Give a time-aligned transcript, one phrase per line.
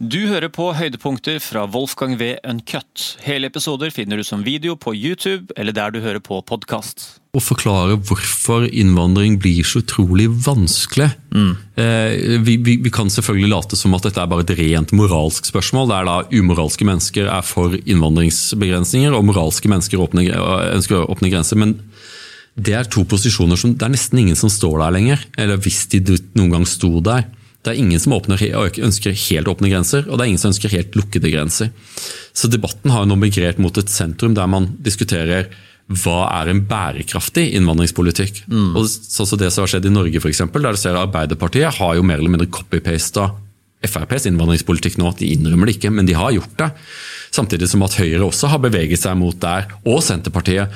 [0.00, 2.30] Du hører på høydepunkter fra Wolfgang V.
[2.48, 3.02] Uncut.
[3.20, 7.02] Hele episoder finner du som video på YouTube eller der du hører på podkast.
[7.36, 11.10] Å forklare hvorfor innvandring blir så utrolig vanskelig.
[11.36, 11.50] Mm.
[11.76, 15.50] Eh, vi, vi, vi, kan selvfølgelig late som at dette er bare et rent moralsk
[15.50, 20.32] spørsmål, der da umoralske mennesker er for innvandringsbegrensninger, og moralske mennesker åpner,
[20.78, 21.60] ønsker å åpne grenser.
[21.60, 21.76] Men
[22.56, 25.28] det er to posisjoner som det er nesten ingen som står der lenger.
[25.36, 26.00] Eller hvis de
[26.32, 27.28] noen gang sto der.
[27.60, 28.40] Det er ingen som åpner,
[28.80, 31.72] ønsker helt åpne grenser, og det er ingen som ønsker helt lukkede grenser.
[32.32, 35.50] Så debatten har nå migrert mot et sentrum der man diskuterer
[35.90, 38.44] hva er en bærekraftig innvandringspolitikk.
[38.46, 38.76] Mm.
[38.78, 41.80] Og sånn som Det som har skjedd i Norge, for eksempel, der du ser Arbeiderpartiet
[41.80, 43.32] har jo mer eller mindre copy-pasta
[43.82, 45.10] FrPs innvandringspolitikk nå.
[45.18, 46.70] De innrømmer det ikke, men de har gjort det.
[47.34, 50.70] Samtidig som at Høyre også har beveget seg mot der, og Senterpartiet.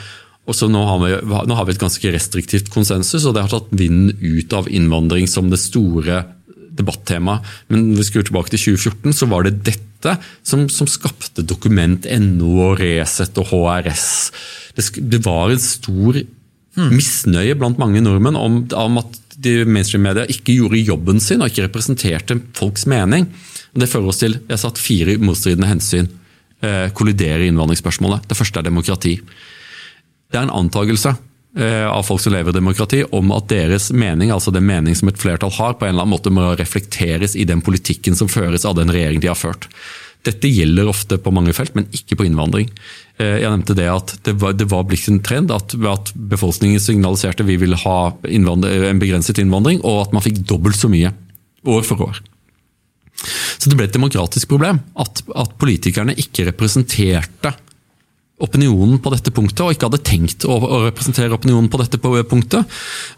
[0.45, 1.15] Og så nå har, vi,
[1.49, 5.31] nå har vi et ganske restriktivt konsensus, og det har tatt vinden ut av innvandring
[5.31, 6.25] som det store
[6.79, 7.39] debattema.
[7.73, 12.51] Men hvis vi skrur tilbake til 2014, så var det dette som, som skapte Dokument.no
[12.67, 14.07] og Resett og HRS.
[14.77, 16.91] Det, det var en stor hmm.
[16.93, 21.67] misnøye blant mange nordmenn om, om at de mainstream-media ikke gjorde jobben sin og ikke
[21.69, 23.27] representerte folks mening.
[23.75, 26.09] Det fører oss til jeg satt fire motstridende hensyn
[26.63, 28.29] eh, kolliderer i innvandringsspørsmålet.
[28.31, 29.17] Det første er demokrati.
[30.31, 31.15] Det er en antakelse
[31.55, 35.21] av folk som lever i demokrati, om at deres mening, altså den mening som et
[35.23, 38.75] flertall har, på en eller annen måte må reflekteres i den politikken som føres av
[38.75, 39.69] den regjering de har ført.
[40.25, 42.71] Dette gjelder ofte på mange felt, men ikke på innvandring.
[43.21, 46.81] Eh, jeg nevnte det at det var, det var blitt en trend at, at, befolkningen
[46.81, 51.13] signaliserte vi vil ha en begrenset innvandring, og at man fikk dobbelt så mye
[51.69, 52.23] år for år.
[53.61, 57.55] Så det ble et demokratisk problem at, at politikerne ikke representerte
[58.43, 62.67] opinionen på dette punktet, og ikke hadde tenkt å, å representere opinionen på dette punktet.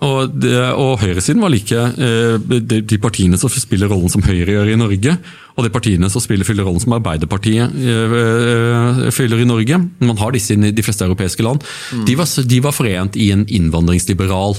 [0.05, 4.59] Og, det, og høyresiden var like eh, de, de, partiene som spiller rollen som Høyre
[4.59, 5.15] gjør i Norge,
[5.57, 9.79] og de partiene som spiller, fyller rollen som Arbeiderpartiet eh, eh, fyller i Norge.
[10.05, 11.65] Man har disse i de fleste europeiske land.
[11.97, 12.03] Mm.
[12.11, 14.59] De, var, de, var, forent i en innvandringsliberal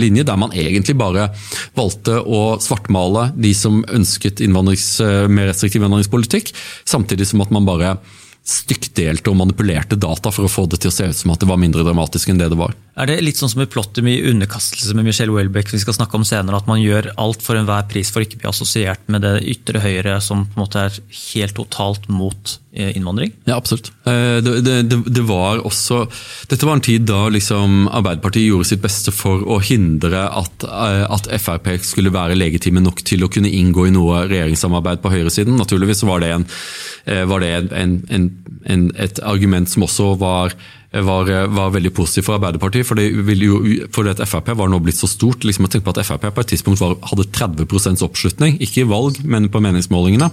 [0.00, 1.26] linje, der man egentlig bare
[1.76, 6.54] valgte å svartmale de som ønsket mer restriktiv innvandringspolitikk,
[6.88, 7.98] samtidig som at man bare
[8.46, 11.50] stykkdelte og manipulerte data for å få det til å se ut som at det
[11.50, 12.76] var mindre dramatisk enn det det var.
[12.96, 16.16] Er det litt sånn som i plottet i underkastelse med Michelle Welbeck vi skal snakke
[16.16, 19.20] om senere, at man gjør alt for enhver pris for å ikke bli assosiert med
[19.20, 23.34] det ytre høyre som på en måte er helt totalt mot eh, innvandring?
[23.44, 23.90] Ja, absolutt.
[24.08, 26.06] Eh, det, det, det var også
[26.48, 31.04] Dette var en tid da liksom Arbeiderpartiet gjorde sitt beste for å hindre at, eh,
[31.18, 35.60] at Frp skulle være legitime nok til å kunne inngå i noe regjeringssamarbeid på høyresiden.
[35.60, 36.48] Naturligvis var det, en,
[37.28, 40.56] var det en, en, et argument som også var
[41.04, 42.86] var, var, veldig positiv for Arbeiderpartiet.
[42.88, 43.60] For, jo,
[43.92, 45.44] for at Frp var nå blitt så stort.
[45.44, 49.20] Liksom, jeg på at Frp på et tidspunkt var, hadde 30 oppslutning, ikke i valg,
[49.24, 50.30] men på meningsmålingene.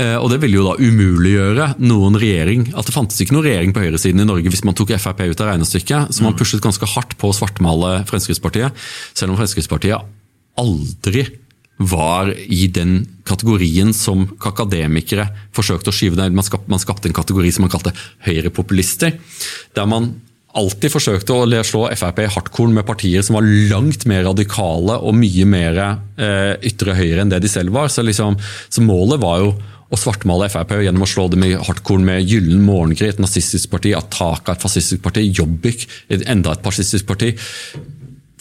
[0.00, 2.70] Eh, og Det ville jo da umuliggjøre noen regjering.
[2.72, 5.44] At det fantes ikke noen regjering på høyresiden i Norge hvis man tok Frp ut
[5.44, 6.14] av regnestykket.
[6.14, 6.40] Så man mm.
[6.40, 8.72] pushet ganske hardt på å svartmale Fremskrittspartiet.
[9.12, 10.00] Selv om Fremskrittspartiet
[10.60, 11.26] aldri
[11.78, 16.34] var i den kategorien som akademikere forsøkte å skyve ned.
[16.36, 17.94] Man, skapte, man skapte en kategori som man kalte
[18.26, 19.16] høyrepopulister.
[19.74, 20.12] Der man
[20.58, 25.16] alltid forsøkte å slå Frp i hardkorn med partier som var langt mer radikale og
[25.16, 27.88] mye mer eh, ytre høyre enn det de selv var.
[27.92, 28.36] Så, liksom,
[28.68, 29.54] så målet var jo
[29.92, 33.92] å svartmale Frp gjennom å slå dem i hardkorn med Gyllen morgengry, et nazistisk parti,
[33.96, 35.84] Ataka, et fascistisk parti, Jobbik,
[36.22, 37.34] enda et fascistisk parti.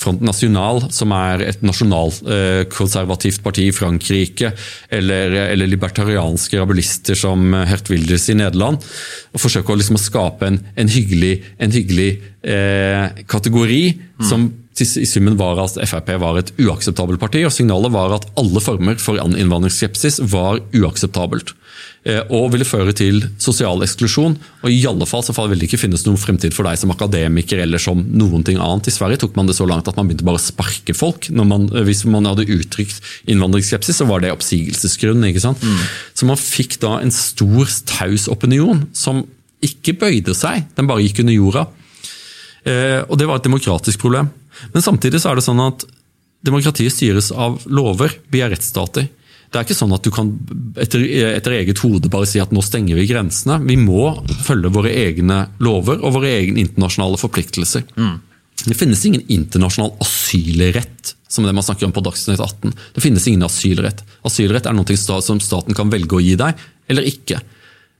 [0.01, 4.53] Front National, som er et nasjonalkonservativt parti i Frankrike,
[4.89, 8.81] eller, eller libertarianske rabulister som Hert Wilders i Nederland.
[9.31, 12.11] og Forsøke å, liksom, skape en, en hyggelig, en hyggelig
[12.41, 14.25] eh, kategori mm.
[14.27, 14.49] som
[14.81, 18.97] i summen var at Frp var et uakseptabelt parti, og signalet var at alle former
[19.01, 21.53] for innvandringsskepsis var uakseptabelt.
[22.01, 24.33] Eh, og ville føre til sosial eksklusjon.
[24.63, 27.61] Og i alle fall så ville det ikke finnes noen fremtid for deg som akademiker
[27.61, 28.89] eller som noen ting annet.
[28.89, 31.29] I Sverige tok man det så langt at man begynte bare å sparke folk.
[31.29, 35.27] Man, eh, hvis man hadde uttrykt innvandringsskepsis, så var det oppsigelsesgrunn.
[35.29, 35.61] ikke sant?
[35.61, 35.77] Mm.
[36.17, 39.21] Så man fikk da en stor, taus opinion som
[39.61, 41.67] ikke bøyde seg, den bare gikk under jorda.
[42.65, 44.33] Eh, og det var et demokratisk problem.
[44.73, 45.85] Men samtidig så er det sånn at
[46.41, 48.17] demokratiet styres av lover.
[48.33, 49.05] Vi er rettsstater.
[49.51, 50.29] Det er ikke sånn at du kan
[50.79, 51.01] etter,
[51.35, 53.57] etter, eget hode bare si at nå stenger vi grensene.
[53.67, 54.13] Vi må
[54.45, 57.83] følge våre egne lover og våre egne internasjonale forpliktelser.
[57.99, 58.13] Mm.
[58.61, 62.71] Det finnes ingen internasjonal asylrett, som det man snakker om på Dagsnytt 18.
[62.95, 64.05] Det finnes ingen asylrett.
[64.27, 67.41] Asylrett er noe som staten kan velge å gi deg, eller ikke.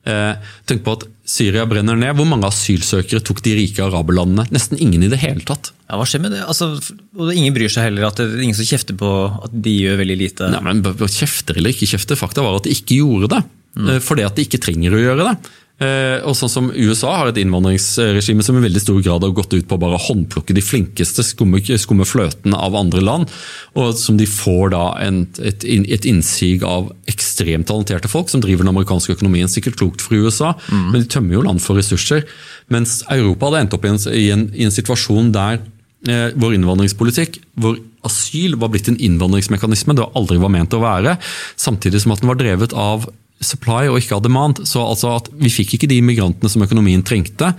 [0.02, 2.16] Eh, tenk på at Syria brenner ned.
[2.18, 4.48] Hvor mange asylsøkere tok de rike araberlandene?
[4.54, 5.72] Nesten ingen i det hele tatt.
[5.88, 6.42] Ja, Hva skjer med det?
[6.50, 6.72] Altså,
[7.18, 8.10] og ingen bryr seg heller.
[8.10, 9.12] at Det er ingen som kjefter på
[9.46, 10.52] at de gjør veldig lite.
[10.54, 13.42] Nei, men Kjefter eller ikke kjefter, fakta var at de ikke gjorde det.
[13.78, 13.92] Mm.
[14.04, 15.36] Fordi at de ikke trenger å gjøre det.
[15.82, 19.56] Eh, og sånn som USA har et innvandringsregime som i veldig stor grad har gått
[19.56, 23.32] ut på å bare håndplukke de flinkeste, skumme, skumme fløten av andre land.
[23.80, 28.66] Og som de får da en, et, et innsig av ekstremt talenterte folk som driver
[28.66, 29.50] den amerikanske økonomien.
[29.50, 30.90] Sikkert klokt for USA, mm.
[30.92, 32.28] men de tømmer jo land for ressurser.
[32.72, 35.64] Mens Europa hadde endt opp i en, i en, i en situasjon der
[36.06, 41.18] eh, vår innvandringspolitikk, vår asyl var blitt en innvandringsmekanisme det aldri var ment å være,
[41.60, 43.10] samtidig som at den var drevet av
[43.42, 44.64] supply og ikke av demand.
[44.70, 47.54] Så altså at Vi fikk ikke de migrantene som økonomien trengte.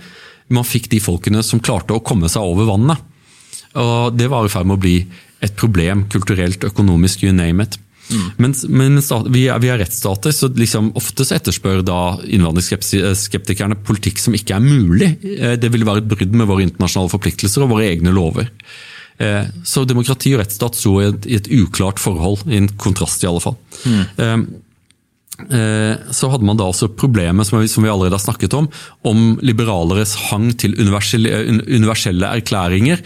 [0.53, 3.09] Man fikk de folkene som klarte å komme seg over vannet.
[3.79, 4.97] Og Det var i ferd med å bli
[5.43, 7.77] et problem kulturelt, økonomisk, you name it.
[8.11, 8.31] Mm.
[8.37, 8.97] Men, men
[9.31, 14.57] vi, er, vi, er, rettsstater, så liksom ofte så etterspør da innvandringsskeptikerne politikk som ikke
[14.57, 15.13] er mulig.
[15.23, 18.51] Eh, det ville være et brudd med våre internasjonale forpliktelser og våre egne lover.
[19.23, 23.23] Eh, så demokrati og rettsstat sto i et, i et uklart forhold, i en kontrast
[23.23, 23.57] i alle fall.
[23.87, 24.45] Mm.
[25.41, 28.69] Eh, så hadde man da også problemet som vi allerede har snakket om,
[29.01, 33.01] om liberaleres hang til universelle erklæringer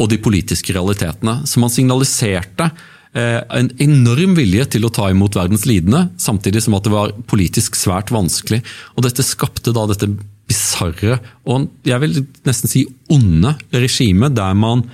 [0.00, 1.40] og de politiske realitetene.
[1.48, 2.70] Så man signaliserte
[3.18, 7.16] eh, en enorm vilje til å ta imot verdens lidende, samtidig som at det var
[7.30, 8.62] politisk svært vanskelig.
[8.94, 10.10] Og Dette skapte da dette
[10.50, 11.18] bisarre
[11.48, 12.82] og jeg vil nesten si
[13.12, 14.84] onde regimet, der man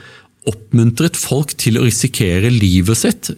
[0.49, 3.31] oppmuntret folk til å risikere livet sitt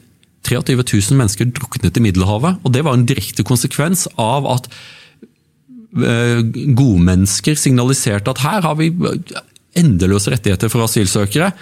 [0.50, 2.62] 23 000 mennesker druknet i Middelhavet.
[2.64, 4.70] og Det var en direkte konsekvens av at
[6.02, 6.41] eh,
[6.76, 8.91] godmennesker signaliserte at her har vi
[9.79, 11.52] endeløse rettigheter for asylsøkere.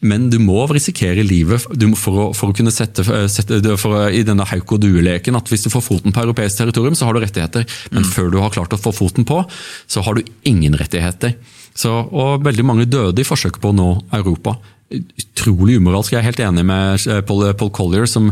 [0.00, 1.60] Men du må risikere livet
[2.00, 5.66] for, å, for, å, kunne sette, sette for, i denne hauk og due-leken at hvis
[5.66, 7.66] du får foten på europeisk territorium, så har du rettigheter.
[7.92, 8.10] Men mm.
[8.14, 9.42] før du har klart å få foten på,
[9.90, 11.36] så har du ingen rettigheter.
[11.76, 14.56] Så, og veldig mange døde i forsøket på å nå Europa
[14.90, 16.14] utrolig umoralsk.
[16.14, 18.30] Jeg er helt enig med eh, Paul, Paul Collier, som,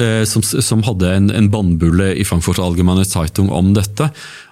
[0.00, 4.08] eh, som, som hadde en, en bannbulle i Frankfurt Allgemeine Zeitung om dette.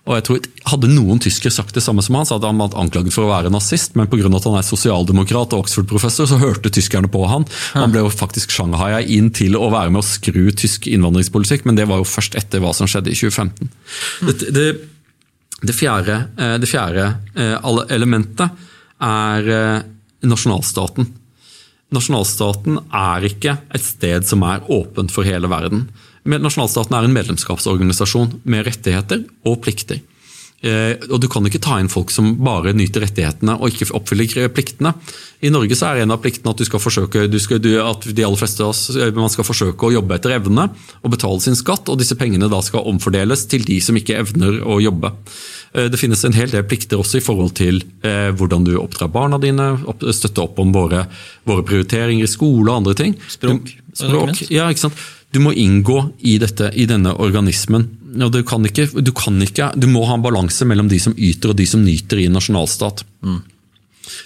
[0.06, 2.76] Og jeg tror Hadde noen tyskere sagt det samme som han, så hadde han vært
[2.78, 4.26] anklaget for å være nazist, men pga.
[4.26, 7.46] at han er sosialdemokrat og Oxford-professor, så hørte tyskerne på han.
[7.76, 11.78] Han ble jo faktisk shanghaia inn til å være med å skru tysk innvandringspolitikk, men
[11.78, 13.70] det var jo først etter hva som skjedde i 2015.
[14.26, 14.66] Det, det,
[15.62, 17.06] det fjerde, eh, det fjerde
[17.94, 18.66] elementet
[19.06, 19.54] er
[20.26, 21.06] nasjonalstaten.
[21.94, 25.86] Nasjonalstaten er ikke et sted som er åpent for hele verden.
[26.26, 30.00] Nasjonalstaten er en medlemskapsorganisasjon med rettigheter og plikter.
[30.64, 34.48] Eh, og Du kan ikke ta inn folk som bare nyter rettighetene og ikke oppfyller
[34.48, 34.94] pliktene.
[35.44, 38.06] I Norge så er en av pliktene at, du skal forsøke, du skal, du, at
[38.08, 40.70] de aller fleste av oss, eh, man skal forsøke å jobbe etter evne
[41.02, 44.62] og betale sin skatt, og disse pengene da skal omfordeles til de som ikke evner
[44.64, 45.12] å jobbe.
[45.76, 49.12] Eh, det finnes en hel del plikter også i forhold til eh, hvordan du oppdrar
[49.12, 51.04] barna dine, opp, støtte opp om våre,
[51.44, 53.18] våre, prioriteringer i skole og andre ting.
[53.28, 53.74] Språk.
[53.96, 55.04] Språk ja, ikke sant?
[55.34, 57.90] Du må inngå i, dette, i denne organismen.
[58.24, 61.14] Og du, kan ikke, du, kan ikke, du må ha en balanse mellom de som
[61.16, 63.04] yter og de som nyter i en nasjonalstat.
[63.26, 63.40] Mm.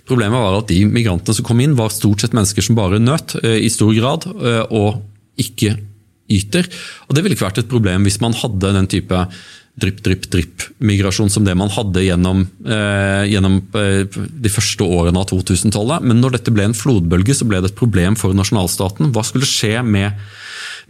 [0.08, 3.38] Problemet var at de migrantene som kom inn, var stort sett mennesker som bare nøt
[3.42, 4.28] eh, i stor grad,
[4.70, 5.00] og
[5.40, 5.76] ikke
[6.31, 6.69] yter.
[7.08, 9.25] Og Det ville ikke vært et problem hvis man hadde den type
[9.81, 15.31] drypp, drypp, drypp-migrasjon som det man hadde gjennom, eh, gjennom eh, de første årene av
[15.31, 16.04] 2000-tallet.
[16.04, 19.12] Men når dette ble en flodbølge, så ble det et problem for nasjonalstaten.
[19.14, 20.19] Hva skulle skje med,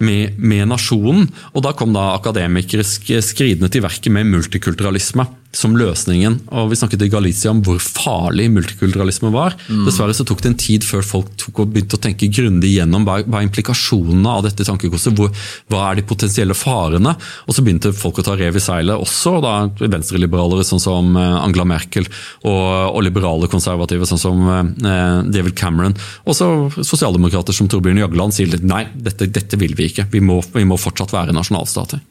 [0.04, 1.28] med, med nasjonen?
[1.54, 6.36] Og da kom da akademikere skridende til verket med multikulturalisme som løsningen.
[6.54, 9.56] Og Vi snakket i Galicia om hvor farlig multikulturalisme var.
[9.66, 9.82] Mm.
[9.88, 13.06] Dessverre så tok det en tid før folk tok og begynte å tenke grundig gjennom
[13.06, 15.32] hva, hva implikasjonene av dette tankekostet, Hvor,
[15.72, 17.16] hva er de potensielle farene?
[17.46, 19.54] Og så begynte folk å ta rev i seilet, også Og da
[19.90, 22.06] venstreliberalere sånn som eh, Angela Merkel,
[22.44, 22.64] og,
[22.94, 25.98] og liberale konservative sånn som eh, David Cameron.
[26.30, 30.06] Og så sosialdemokrater som Torbjørn Jagland sier nei, dette, dette vil vi ikke.
[30.14, 32.02] Vi må, vi må fortsatt være nasjonalstater.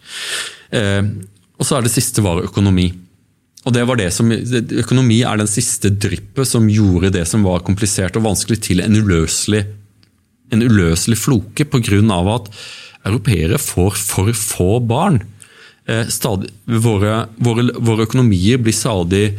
[0.76, 1.04] Eh,
[1.60, 2.92] og så er det siste var økonomi.
[3.68, 7.66] Og det var det som, Økonomi er den siste dryppet som gjorde det som var
[7.68, 9.66] komplisert og vanskelig, til en uløselig,
[10.54, 12.00] en uløselig floke, pga.
[12.36, 12.48] at
[13.06, 15.22] europeere får for få barn.
[15.90, 19.34] Eh, stadig, våre, våre, våre, økonomier blir stadig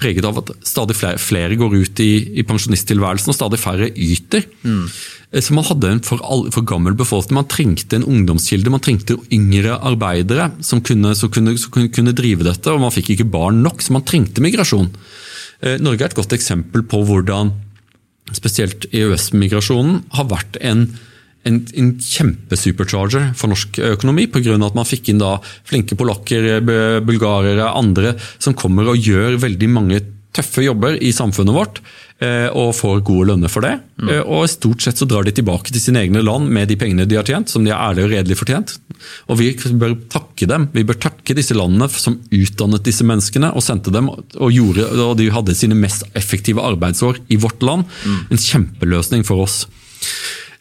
[0.00, 4.46] preget av at stadig flere, flere går ut i, i pensjonisttilværelsen, og stadig færre yter.
[4.64, 4.86] Mm.
[5.32, 7.38] Eh, så Man hadde en for, for, gammel befolkning.
[7.38, 8.72] Man trengte en ungdomskilde.
[8.72, 12.70] Man trengte yngre arbeidere som kunne, som kunne, som kunne drive dette.
[12.70, 14.90] og Man fikk ikke barn nok, så man trengte migrasjon.
[15.60, 17.54] Eh, Norge er et godt eksempel på hvordan
[18.36, 20.84] spesielt EØS-migrasjonen har vært en,
[21.48, 24.54] en, en kjempesupercharger for norsk økonomi, pga.
[24.54, 25.32] at man fikk inn da
[25.66, 26.60] flinke polakker,
[27.02, 29.98] bulgarere, andre som kommer og gjør veldig mange
[30.36, 31.80] tøffe jobber i samfunnet vårt
[32.52, 33.78] og får gode lønner for det.
[34.00, 34.10] Mm.
[34.12, 37.06] Eh, og stort sett så drar de tilbake til sine egne land med de pengene
[37.08, 38.74] de har tjent, som de har ærlig og redelig fortjent.
[39.32, 39.50] Og vi
[39.80, 40.68] bør takke dem.
[40.74, 45.16] Vi bør takke disse landene som utdannet disse menneskene og sendte dem, og, gjorde, og
[45.20, 47.88] de hadde sine mest effektive arbeidsår i vårt land.
[48.04, 48.20] Mm.
[48.28, 49.64] En kjempeløsning for oss.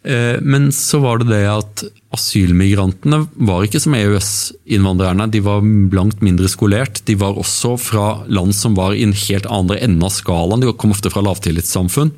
[0.08, 1.84] Eh, men så var det det at
[2.16, 5.28] asylmigrantene var ikke som EØS-innvandrerne.
[5.30, 7.04] De var langt mindre skolert.
[7.06, 10.64] De var også fra land som var i en helt andre ende av skalaen.
[10.64, 12.12] De kom ofte fra lavtillitssamfunn.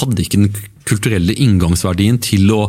[0.00, 2.62] Hadde ikke den kulturelle inngangsverdien til å,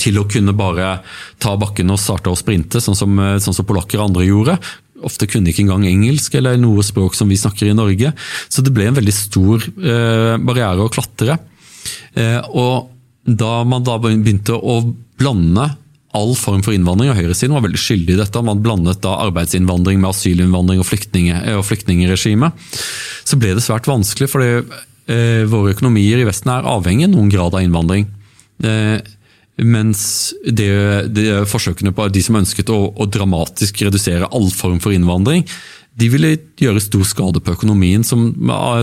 [0.00, 0.98] til å kunne bare
[1.42, 4.58] ta bakken og starte å sprinte, sånn som, sånn som polakker og andre gjorde.
[5.06, 8.10] Ofte kunne ikke engang engelsk eller noe språk som vi snakker i Norge.
[8.50, 11.38] Så det ble en veldig stor eh, barriere å klatre.
[12.18, 12.97] Eh, og
[13.28, 14.80] da man da begynte å
[15.20, 15.68] blande
[16.16, 20.00] all form for innvandring, og høyresiden var veldig skyldig i dette, man blandet da arbeidsinnvandring
[20.00, 20.88] med asylinnvandring og,
[21.58, 22.52] og flyktningregime,
[23.28, 27.30] så ble det svært vanskelig, fordi eh, våre økonomier i Vesten er avhengig av noen
[27.32, 28.08] grad av innvandring.
[28.64, 28.96] Eh,
[29.58, 30.02] mens
[30.46, 30.70] det,
[31.12, 35.44] det forsøkene på de som ønsket å, å dramatisk redusere all form for innvandring,
[35.98, 38.30] de ville gjøre stor skade på økonomien, som,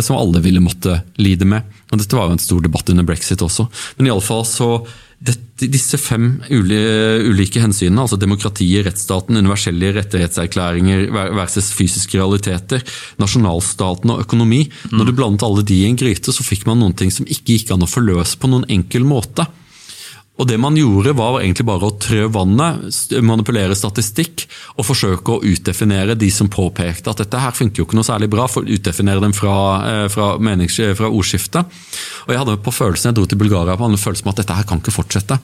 [0.03, 1.63] som, alle ville måtte lide med.
[1.91, 3.69] Og Dette var jo en stor debatt under brexit også.
[3.97, 4.69] Men iallfall så
[5.25, 11.05] det, Disse fem ulike hensynene, altså demokratiet, rettsstaten, universelle rettighetserklæringer
[11.37, 12.83] versus fysiske realiteter,
[13.21, 14.97] nasjonalstaten og økonomi mm.
[14.97, 17.55] Når du blandet alle de i en gryte, så fikk man noen ting som ikke
[17.55, 19.47] gikk an å forløse på noen enkel måte.
[20.35, 22.89] Og det man gjorde var egentlig bare å trø vannet,
[23.23, 24.43] manipulere statistikk
[24.75, 28.27] og forsøke å utdefinere de som påpekte at dette her funker jo ikke noe særlig
[28.33, 29.55] bra, for å utdefinere dem fra,
[29.87, 31.77] eh, fra, menings, fra ordskiftet.
[32.27, 34.57] Og jeg hadde på følelsen, jeg dro til Bulgaria på en følelse med at dette
[34.59, 35.39] her kan ikke fortsette.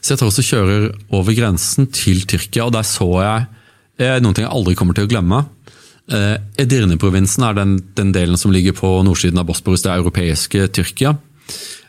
[0.00, 3.48] Så jeg tar også kjører over grensen til Tyrkia, og der så jeg
[3.98, 5.42] eh, noen ting jeg aldri kommer til å glemme.
[6.10, 11.16] Eh, Edirne-provinsen er den, den, delen som ligger på nordsiden av Bosporus, det europeiske Tyrkia.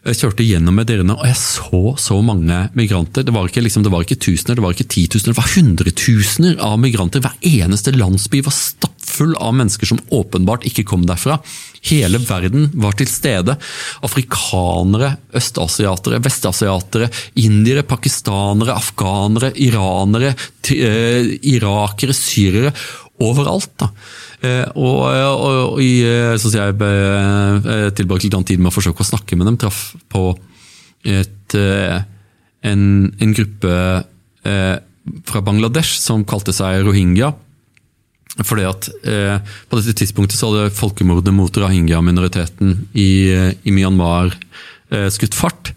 [0.01, 3.21] Jeg kjørte gjennom Edirne, og jeg så så mange migranter.
[3.25, 6.55] Det var ikke, liksom, det var ikke tusener, det var ikke titusener, det var hundretusener
[6.65, 7.21] av migranter.
[7.21, 11.37] Hver eneste landsby var stappfull av mennesker som åpenbart ikke kom derfra.
[11.85, 13.55] Hele verden var til stede.
[14.05, 17.11] Afrikanere, østasiatere, vestasiatere,
[17.45, 20.33] indiere, pakistanere, afghanere, iranere,
[20.73, 22.73] eh, irakere, syrere.
[23.21, 23.71] Overalt.
[23.79, 23.91] da.
[24.41, 25.43] Eh, og, og,
[25.75, 29.49] og i, eh, så jeg eh, tilbake litt tid med å forsøke å snakke med
[29.49, 29.59] dem.
[29.61, 30.31] Traff på
[31.05, 32.83] et, en,
[33.17, 33.77] en, gruppe
[35.25, 37.31] fra Bangladesh som kalte seg rohingya.
[38.39, 43.11] Fordi at eh, På dette tidspunktet så hadde folkemordet mot rohingya-minoriteten i,
[43.59, 44.31] i, Myanmar
[44.93, 45.73] eh, skutt fart.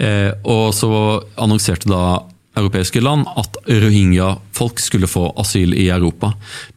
[0.00, 0.90] Eh, og så
[1.40, 2.22] annonserte da
[2.60, 6.32] europeiske land at rohingya-folk skulle få asyl i Europa.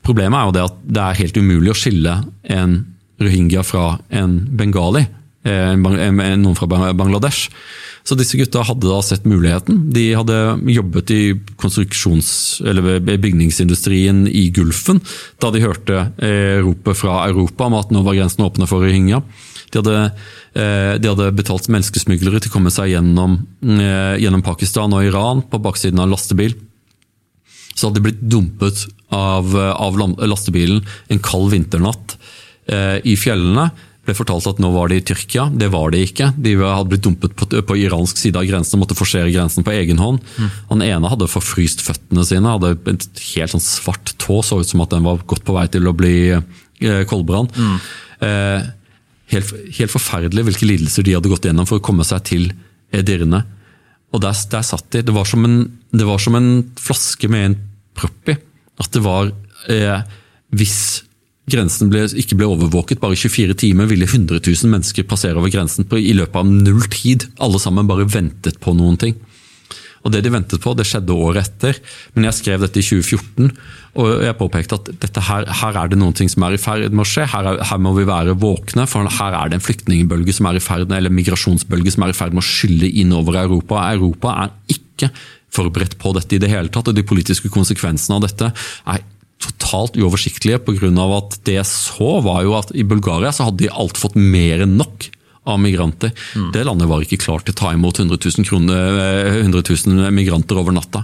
[0.05, 2.17] Problemet er jo det at det er helt umulig å skille
[2.57, 2.77] en
[3.23, 5.05] rohingya fra en bengali,
[5.45, 7.49] eh, noen fra Bangladesh.
[8.03, 9.93] Så disse gutta hadde da sett muligheten.
[9.95, 10.35] De hadde
[10.73, 11.33] jobbet i
[13.23, 14.99] bygningsindustrien i Gulfen
[15.39, 19.23] da de hørte eh, ropet fra Europa om at nå var grensen åpne for rohingya.
[19.73, 20.03] De hadde,
[20.53, 25.41] eh, de hadde, betalt menneskesmuglere til å komme seg gjennom, eh, gjennom Pakistan og Iran
[25.41, 26.53] på baksiden av en lastebil.
[27.73, 32.15] Så hadde de blitt dumpet av, av lastebilen en kald vinternatt
[32.69, 33.71] eh, i fjellene.
[34.03, 35.45] Ble fortalt at nå var de i Tyrkia.
[35.55, 36.33] Det var de ikke.
[36.35, 39.71] De hadde blitt dumpet på, på iransk side av grensen og måtte forsere grensen på
[39.71, 40.19] egen hånd.
[40.35, 40.49] Mm.
[40.73, 44.83] Han ene hadde forfryst føttene sine, hadde en helt sånn svart tå, så ut som
[44.83, 47.47] at den var godt på vei til å bli eh, koldbrann.
[47.55, 47.77] Mm.
[48.27, 48.67] Eh,
[49.33, 52.49] helt, helt, forferdelig hvilke lidelser de hadde gått gjennom for å komme seg til
[52.93, 53.43] Edirne.
[54.13, 55.01] Og der, der satt de.
[55.05, 57.57] Det var, en, det var, som en, flaske med en
[57.97, 58.37] propp i.
[58.81, 59.31] At det var
[59.69, 59.99] eh,
[60.53, 60.77] Hvis
[61.49, 65.51] grensen ble, ikke ble overvåket bare i 24 timer, ville 100 000 mennesker passere over
[65.53, 67.27] grensen på, i løpet av null tid.
[67.43, 69.17] Alle sammen bare ventet på noen ting.
[70.03, 71.79] Og Det de ventet på, det skjedde året etter.
[72.13, 73.53] Men jeg skrev dette i 2014,
[73.93, 77.05] og jeg påpekte at her, her er det noen ting som er i ferd med
[77.05, 77.27] å skje.
[77.31, 80.59] Her, er, her, må vi være våkne, for her er det en flyktningbølge som er
[80.59, 83.85] i ferd, med, eller migrasjonsbølge som er i ferd med å skylle inn over Europa.
[83.93, 85.11] Europa er ikke
[85.53, 88.51] forberedt på dette i det hele tatt, og de politiske konsekvensene av dette
[88.95, 89.03] er
[89.43, 90.61] totalt uoversiktlige.
[90.65, 93.71] På grunn av at det jeg så, var jo at i Bulgaria så hadde de
[93.71, 95.12] alt fått mer enn nok
[95.43, 96.11] av migranter.
[96.35, 96.51] Mm.
[96.55, 98.99] Det landet var ikke klart til å ta imot 100 000, kroner,
[99.41, 101.03] 100 000 migranter over natta.